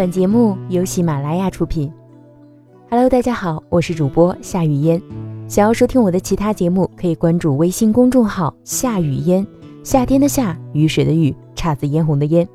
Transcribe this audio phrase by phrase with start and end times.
[0.00, 1.92] 本节目由喜马拉雅出品。
[2.88, 4.98] Hello，大家好，我是主播夏雨嫣。
[5.46, 9.46] 想要收听我的其他节目，可以关注微信公众号“夏雨嫣”，
[9.84, 12.48] 夏天的夏，雨水的雨，姹紫嫣红的嫣。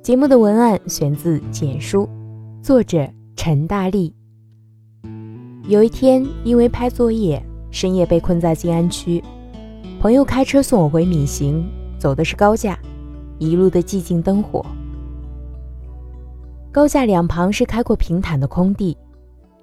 [0.00, 2.08] 节目的文案选自简书，
[2.62, 4.14] 作者陈大力。
[5.68, 9.22] 有一天，因为拍作业，深夜被困在静安区，
[10.00, 11.62] 朋友开车送我回闵行，
[11.98, 12.78] 走的是高架，
[13.36, 14.64] 一路的寂静灯火。
[16.72, 18.96] 高架两旁是开阔平坦的空地，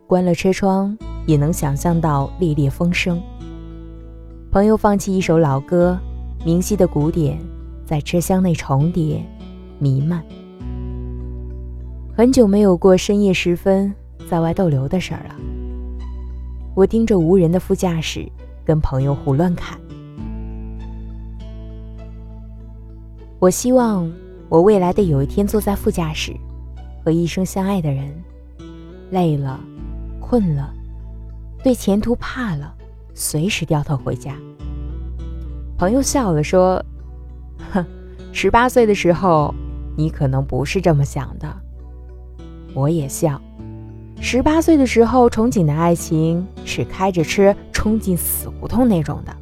[0.06, 0.96] 关了车窗
[1.26, 3.20] 也能想象到烈烈风声。
[4.52, 5.98] 朋友放弃一首老歌，
[6.46, 7.40] 明晰的鼓点
[7.84, 9.26] 在车厢内重叠
[9.80, 10.24] 弥漫。
[12.16, 13.92] 很久没有过深夜时分
[14.30, 15.36] 在外逗留的事儿了。
[16.76, 18.32] 我盯着无人的副驾驶，
[18.64, 19.80] 跟朋友胡乱侃。
[23.40, 24.08] 我希望
[24.48, 26.36] 我未来的有一天坐在副驾驶。
[27.04, 28.12] 和一生相爱的人，
[29.12, 29.60] 累了，
[30.20, 30.74] 困了，
[31.64, 32.74] 对前途怕了，
[33.14, 34.36] 随时掉头回家。
[35.78, 36.84] 朋友笑了说
[37.72, 37.86] ：“哼，
[38.34, 39.54] 十八岁的时候，
[39.96, 41.48] 你可能不是这么想的。”
[42.76, 43.42] 我也笑。
[44.22, 49.36] 十八岁的时候，憧憬的爱情是开着车冲进死胡同那种的。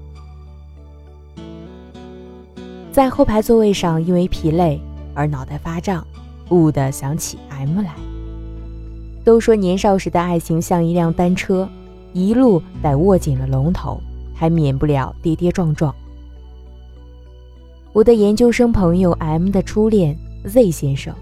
[2.91, 4.79] 在后排座位上，因为疲累
[5.15, 6.05] 而脑袋发胀。
[6.49, 7.93] 兀的想起 M 来。
[9.23, 11.67] 都说年少时的爱情像一辆单车，
[12.13, 13.99] 一路得握紧了龙头，
[14.33, 15.93] 还免不了跌跌撞撞。
[17.91, 21.13] 我的研究生朋友 M 的初恋 Z 先生，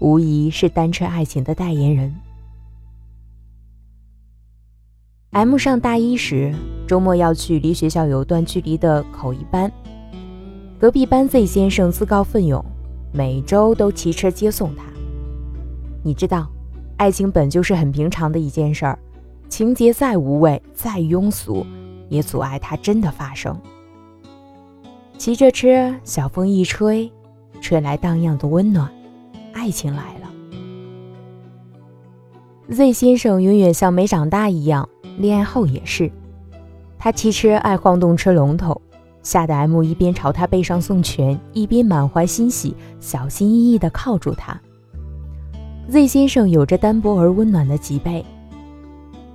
[0.00, 2.14] 无疑是单车爱情的代言人。
[5.30, 6.54] M 上大一时，
[6.88, 9.70] 周末要去离学校有段距离的口译班，
[10.80, 12.64] 隔壁班 Z 先生自告奋勇。
[13.16, 14.82] 每周都骑车接送他。
[16.02, 16.46] 你知道，
[16.98, 18.98] 爱情本就是很平常的一件事儿，
[19.48, 21.64] 情节再无味、再庸俗，
[22.10, 23.58] 也阻碍它真的发生。
[25.16, 27.10] 骑着车，小风一吹，
[27.62, 28.86] 吹来荡漾的温暖，
[29.54, 30.30] 爱情来了。
[32.68, 36.12] Z 先生永远像没长大一样，恋爱后也是，
[36.98, 38.78] 他骑车爱晃动车龙头。
[39.26, 44.56] 吓得 M 一边朝他背上送拳，一边满怀欣喜，小心翼翼地靠住他。
[45.88, 48.24] Z 先生有着单薄而温暖的脊背，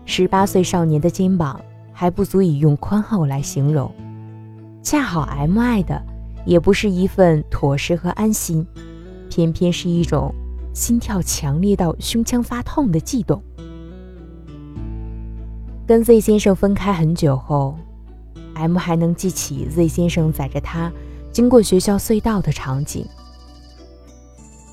[0.06, 1.60] 十八岁少年的肩膀
[1.92, 3.92] 还不足以用宽厚来形容。
[4.82, 6.02] 恰好 M 爱的
[6.46, 8.66] 也不是一份妥实和安心，
[9.30, 10.34] 偏偏是一种
[10.74, 13.44] 心跳强烈到胸腔发痛的悸动。
[15.86, 17.76] 跟 Z 先生分开很久后。
[18.56, 20.92] M 还能记起 Z 先生载着他
[21.32, 23.06] 经过学校隧道的场景。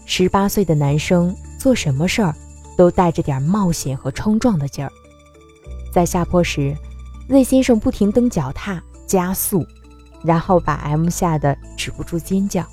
[0.07, 2.35] 十八岁的男生做什么事儿
[2.77, 4.91] 都带着点冒险和冲撞的劲儿。
[5.93, 6.77] 在下坡时
[7.29, 9.67] ，Z 先生不停蹬脚踏加速，
[10.23, 12.65] 然后把 M 吓得止不住尖叫。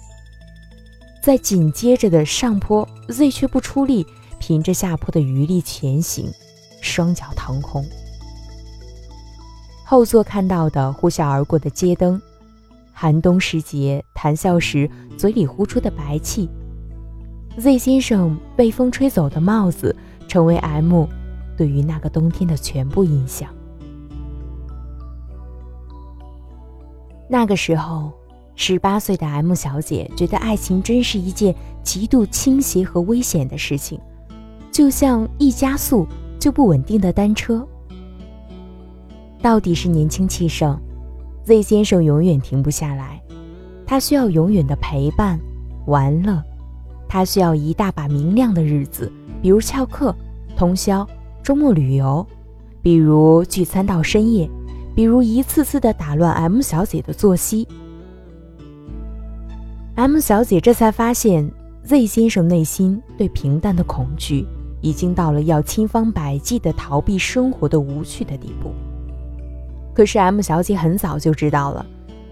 [1.21, 4.05] 在紧接着的上坡，Z 却不出力，
[4.39, 6.31] 凭着下坡的余力前行，
[6.81, 7.83] 双脚腾空。
[9.87, 12.19] 后座看到的呼啸而过的街灯，
[12.91, 16.49] 寒冬时节谈笑时嘴里呼出的白气
[17.59, 19.95] ，Z 先生被风吹走的帽子，
[20.27, 21.05] 成为 M
[21.55, 23.47] 对于那个冬天的全部印象。
[27.29, 28.11] 那个时候，
[28.55, 34.01] 十八岁的 M 小姐觉得爱情真是一件极度倾斜和危险的事情，
[34.71, 36.07] 就像一加速
[36.39, 37.67] 就不稳定的单车。
[39.41, 40.79] 到底是年轻气盛
[41.43, 43.21] ，Z 先生永远停不下来。
[43.85, 45.39] 他需要永远的陪伴、
[45.85, 46.41] 玩乐，
[47.07, 50.15] 他需要一大把明亮的日子，比如翘课、
[50.57, 51.07] 通宵、
[51.43, 52.25] 周末旅游，
[52.81, 54.49] 比如聚餐到深夜，
[54.95, 57.67] 比如一次次的打乱 M 小姐的作息。
[59.93, 61.47] M 小姐这才发现
[61.83, 64.47] ，Z 先生内心对平淡的恐惧，
[64.81, 68.71] 已经到了要千方百计的逃避生活的无趣的地步。
[69.95, 71.85] 可是 M 小姐很早就知道了，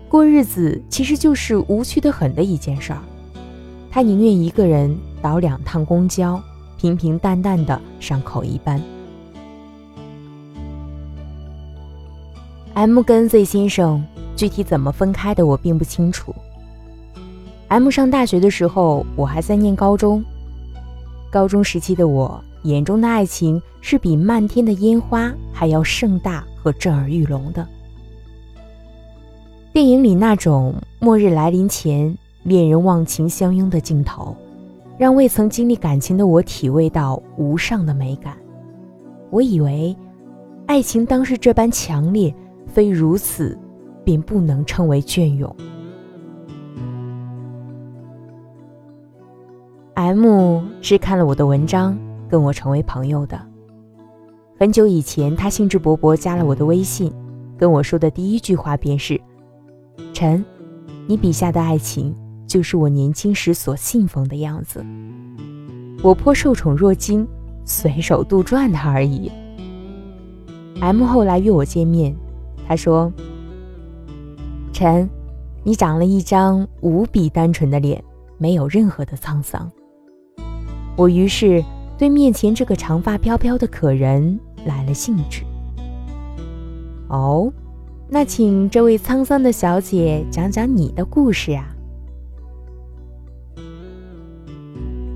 [0.09, 2.99] 过日子其实就是无趣的很的一件事儿。
[3.89, 6.43] 她宁愿一个人倒两趟公交，
[6.77, 8.81] 平平淡淡的上口一班。
[12.73, 14.03] M 跟 Z 先生
[14.35, 16.35] 具体怎么分开的，我并不清楚。
[17.69, 20.21] M 上大学的时候，我还在念高中。
[21.31, 26.43] 高中时期的我眼中的爱情，是比漫天的烟花还要盛大。
[26.63, 27.67] 和震耳欲聋的
[29.73, 34.35] 电影里那种末日来临前恋人忘情相拥的镜头，
[34.97, 38.37] 让未曾经历感情的我体味到无上的美感。
[39.29, 39.93] 我以为，
[40.67, 42.33] 爱情当是这般强烈，
[42.67, 43.57] 非如此，
[44.03, 45.53] 便不能称为隽永。
[49.95, 51.97] M 是看了我的文章，
[52.29, 53.52] 跟我成为朋友的。
[54.59, 57.11] 很久以前，他兴致勃勃加了我的微信，
[57.57, 59.19] 跟我说的第一句话便是
[60.13, 60.43] ：“陈，
[61.07, 62.15] 你笔下的爱情。”
[62.45, 64.85] 就是我年轻时所信奉的样子。
[66.03, 67.27] 我颇受宠若惊，
[67.65, 69.31] 随手杜撰他而已。
[70.79, 72.15] M 后来约我见面，
[72.67, 73.11] 他说
[74.71, 75.09] ：“陈，
[75.63, 78.03] 你长了一张无比单纯的脸，
[78.37, 79.71] 没有任何的沧桑。”
[80.95, 81.63] 我于是
[82.03, 85.41] 对面前这个长发飘飘的可人来了兴致。
[87.07, 87.49] 哦，
[88.09, 91.65] 那请这位沧桑的小姐讲讲你的故事啊。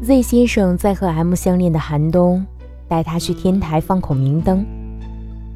[0.02, 2.46] Z 先生在和 M 相恋的寒冬，
[2.88, 4.66] 带他去天台放孔明灯，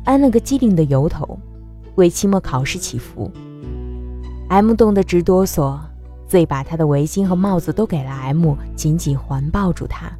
[0.04, 1.40] 安了个机灵的由头，
[1.96, 3.32] 为期末考试祈福。
[4.50, 5.80] M 冻得直哆嗦
[6.28, 10.12] ，Z 把他的围巾和帽子都给了 M，紧紧环抱住他。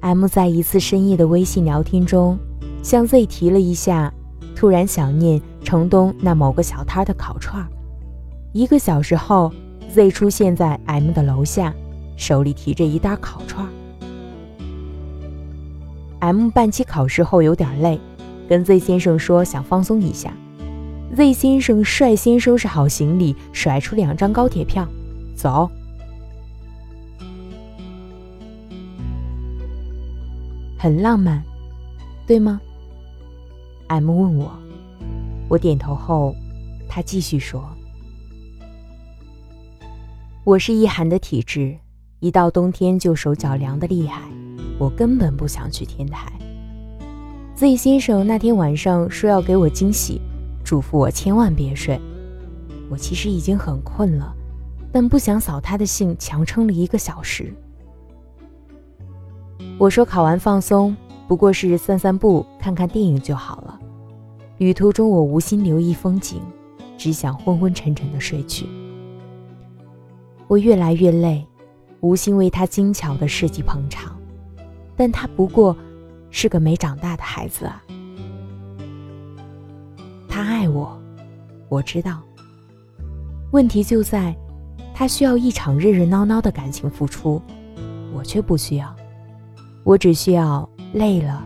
[0.00, 2.38] M 在一次深夜的微信聊天中，
[2.82, 4.12] 向 Z 提了一下，
[4.54, 7.66] 突然想念城东那某个小摊的烤串。
[8.52, 9.52] 一个小时后
[9.92, 11.74] ，Z 出现在 M 的楼下。
[12.16, 13.64] 手里提着一袋烤串。
[16.18, 18.00] M 办期考试后有点累，
[18.48, 20.32] 跟 Z 先生说想放松一下。
[21.14, 24.84] Z 先生率先收拾好行李，甩出两张高铁票，
[25.36, 25.70] 走。
[30.78, 31.42] 很浪漫，
[32.24, 32.60] 对吗
[33.88, 34.52] ？M 问我，
[35.48, 36.32] 我点头后，
[36.88, 37.68] 他继续说
[40.44, 41.76] ：“我是易寒的体质。”
[42.20, 44.22] 一到冬天就手脚凉的厉害，
[44.78, 46.32] 我根本不想去天台。
[47.54, 50.20] Z 先生那天晚上说要给我惊喜，
[50.64, 52.00] 嘱咐我千万别睡。
[52.88, 54.32] 我其实已经很困了，
[54.92, 57.52] 但不想扫他的兴，强撑了一个小时。
[59.78, 60.96] 我说考完放松，
[61.28, 63.78] 不过是散散步、看看电影就好了。
[64.58, 66.40] 旅途中我无心留意风景，
[66.96, 68.66] 只想昏昏沉沉的睡去。
[70.48, 71.46] 我越来越累。
[72.00, 74.16] 无心为他精巧的事迹捧场，
[74.96, 75.76] 但他不过
[76.30, 77.82] 是个没长大的孩子啊。
[80.28, 80.96] 他爱我，
[81.68, 82.20] 我知道。
[83.50, 84.32] 问题就在，
[84.94, 87.42] 他需要一场热热闹闹的感情付出，
[88.14, 88.94] 我却不需要。
[89.84, 91.42] 我只需要累了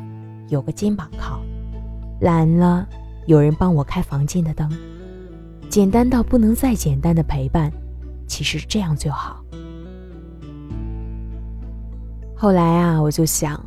[0.48, 1.40] 有个肩膀靠，
[2.20, 2.86] 懒了
[3.26, 4.70] 有人帮我开房间的灯，
[5.68, 7.72] 简单到不能再简单的陪伴，
[8.26, 9.42] 其实这样就好。
[12.34, 13.64] 后来啊，我就想，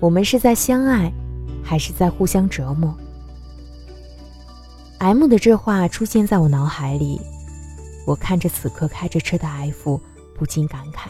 [0.00, 1.12] 我们是在相爱，
[1.62, 2.92] 还是在互相折磨
[4.98, 7.20] ？M 的这话出现在我脑海里，
[8.04, 10.00] 我看着此刻开着车的 F，
[10.36, 11.08] 不禁感慨。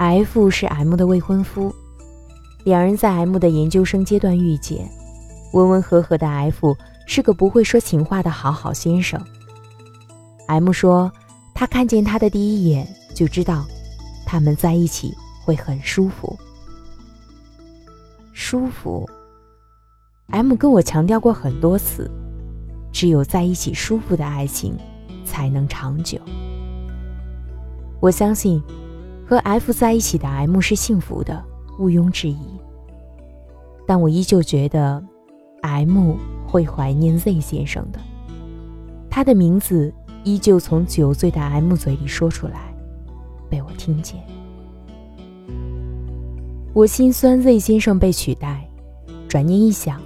[0.00, 1.70] F 是 M 的未婚夫，
[2.64, 4.88] 两人在 M 的研究生阶段遇见，
[5.52, 6.74] 温温和和的 F
[7.06, 9.20] 是个不会说情话的好好先生。
[10.46, 11.12] M 说，
[11.54, 13.66] 他看见他的第一眼就知道。
[14.24, 16.34] 他们在一起会很舒服，
[18.32, 19.06] 舒服。
[20.28, 22.10] M 跟我强调过很多次，
[22.90, 24.74] 只有在一起舒服的爱情
[25.26, 26.18] 才能长久。
[28.00, 28.62] 我相信，
[29.30, 31.40] 和 F 在一起的 M 是幸福的，
[31.78, 32.60] 毋庸置疑。
[33.86, 35.00] 但我依旧觉得
[35.62, 36.16] ，M
[36.48, 38.00] 会怀念 Z 先生的。
[39.08, 39.94] 他的名字
[40.24, 42.74] 依旧从九岁的 M 嘴里说出来。
[43.48, 44.20] 被我听见，
[46.72, 47.40] 我心酸。
[47.40, 48.68] Z 先生被取代，
[49.28, 50.00] 转念一想，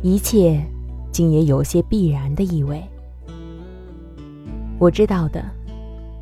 [0.00, 0.64] 一切
[1.10, 2.80] 竟也有些必然的意味。
[4.78, 5.44] 我知道的，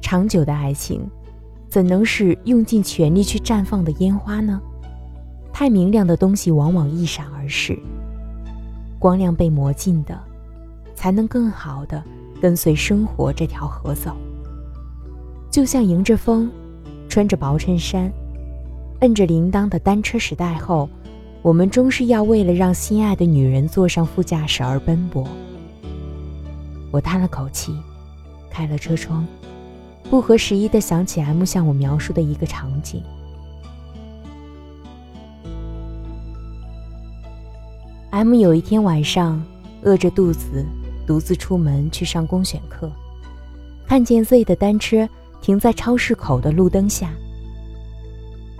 [0.01, 1.07] 长久的爱情，
[1.79, 4.61] 怎能是用尽全力去绽放的烟花呢？
[5.53, 7.79] 太明亮的东西往往一闪而逝，
[8.99, 10.21] 光亮被磨尽的，
[10.97, 12.03] 才能更好的
[12.43, 14.17] 跟随生活这条河走。
[15.53, 16.51] 就像迎着风，
[17.09, 18.13] 穿着薄衬衫，
[18.99, 20.91] 摁着铃铛的单车时代后，
[21.43, 25.25] 我们终是要为了让心爱的女人坐上副驾驶而奔波。
[26.91, 27.73] 我叹了口气，
[28.51, 29.25] 开了车窗，
[30.05, 33.03] 不合时宜的想起 m 向我描述的一个场景。
[38.11, 39.43] M 有一天晚上
[39.83, 40.65] 饿着肚子
[41.07, 42.91] 独自出门去上公选课
[43.87, 45.09] 看见 z 的单车
[45.43, 47.11] 停在超市口的路灯下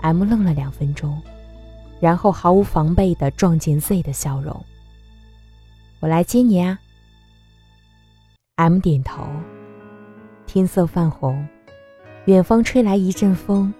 [0.01, 1.19] m 愣了两分钟
[1.99, 4.63] 然后毫无防备的撞见 z 的笑容
[5.99, 6.79] 我来接你啊。
[8.59, 9.23] M 点头。
[10.51, 11.47] 天色泛红
[12.25, 13.71] 远方吹来一阵风。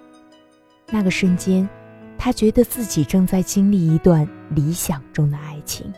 [0.88, 1.68] 那个瞬间
[2.16, 5.92] 他觉得自己正在经历一段理想中的爱情。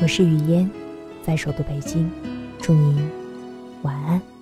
[0.00, 0.70] 我是雨嫣
[1.24, 2.08] 在首都北京
[2.60, 3.10] 祝您
[3.82, 4.39] 晚安。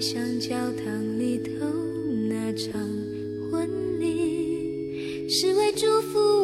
[0.00, 1.66] 像教堂里头
[2.28, 2.72] 那场
[3.50, 6.37] 婚礼是为祝福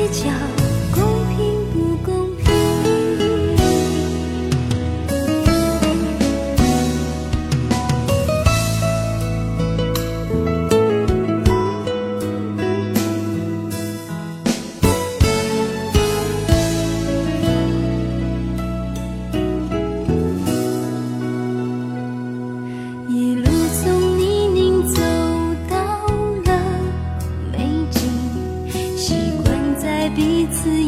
[0.00, 0.59] 一角
[30.50, 30.79] 自。